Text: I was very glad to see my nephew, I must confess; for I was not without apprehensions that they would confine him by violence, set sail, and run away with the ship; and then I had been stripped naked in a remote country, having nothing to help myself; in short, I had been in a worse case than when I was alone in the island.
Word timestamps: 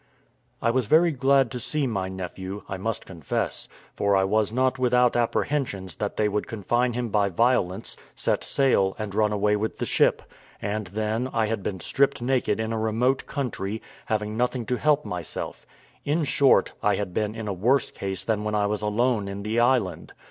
I 0.63 0.71
was 0.71 0.87
very 0.87 1.11
glad 1.11 1.51
to 1.51 1.59
see 1.59 1.85
my 1.85 2.09
nephew, 2.09 2.63
I 2.67 2.77
must 2.77 3.05
confess; 3.05 3.67
for 3.95 4.15
I 4.15 4.23
was 4.23 4.51
not 4.51 4.79
without 4.79 5.15
apprehensions 5.15 5.97
that 5.97 6.17
they 6.17 6.27
would 6.27 6.47
confine 6.47 6.93
him 6.93 7.09
by 7.09 7.29
violence, 7.29 7.95
set 8.15 8.43
sail, 8.43 8.95
and 8.97 9.13
run 9.13 9.31
away 9.31 9.55
with 9.55 9.77
the 9.77 9.85
ship; 9.85 10.23
and 10.59 10.87
then 10.87 11.29
I 11.31 11.45
had 11.45 11.61
been 11.61 11.79
stripped 11.79 12.19
naked 12.19 12.59
in 12.59 12.73
a 12.73 12.79
remote 12.79 13.27
country, 13.27 13.79
having 14.07 14.35
nothing 14.35 14.65
to 14.65 14.77
help 14.79 15.05
myself; 15.05 15.67
in 16.03 16.23
short, 16.23 16.73
I 16.81 16.95
had 16.95 17.13
been 17.13 17.35
in 17.35 17.47
a 17.47 17.53
worse 17.53 17.91
case 17.91 18.23
than 18.23 18.43
when 18.43 18.55
I 18.55 18.65
was 18.65 18.81
alone 18.81 19.27
in 19.27 19.43
the 19.43 19.59
island. 19.59 20.13